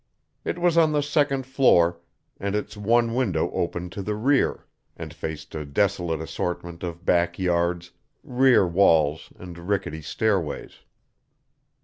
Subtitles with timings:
[0.43, 1.99] It was on the second floor,
[2.39, 4.65] and its one window opened to the rear,
[4.97, 7.91] and faced a desolate assortment of back yards,
[8.23, 10.79] rear walls, and rickety stairways.